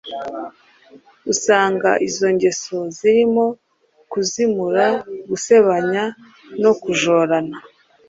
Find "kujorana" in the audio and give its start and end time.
6.81-7.57